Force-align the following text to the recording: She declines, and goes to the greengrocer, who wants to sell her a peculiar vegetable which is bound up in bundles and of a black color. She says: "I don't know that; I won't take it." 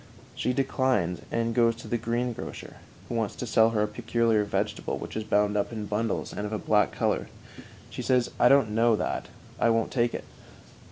She 0.33 0.51
declines, 0.51 1.19
and 1.31 1.53
goes 1.53 1.75
to 1.75 1.87
the 1.87 1.99
greengrocer, 1.99 2.77
who 3.07 3.13
wants 3.13 3.35
to 3.35 3.45
sell 3.45 3.69
her 3.69 3.83
a 3.83 3.87
peculiar 3.87 4.43
vegetable 4.45 4.97
which 4.97 5.15
is 5.15 5.23
bound 5.23 5.55
up 5.55 5.71
in 5.71 5.85
bundles 5.85 6.33
and 6.33 6.43
of 6.43 6.51
a 6.53 6.57
black 6.57 6.91
color. 6.91 7.29
She 7.91 8.01
says: 8.01 8.31
"I 8.39 8.49
don't 8.49 8.71
know 8.71 8.95
that; 8.95 9.27
I 9.59 9.69
won't 9.69 9.91
take 9.91 10.15
it." 10.15 10.23